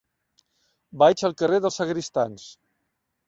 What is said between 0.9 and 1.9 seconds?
Vaig al carrer dels